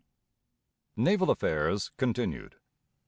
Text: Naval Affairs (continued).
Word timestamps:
Naval 0.95 1.29
Affairs 1.29 1.91
(continued). 1.99 2.55